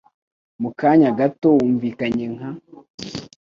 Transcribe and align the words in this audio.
Mu 0.61 0.69
kanya 0.79 1.09
gato, 1.19 1.47
wumvikanye 1.57 2.25
nka. 2.35 2.49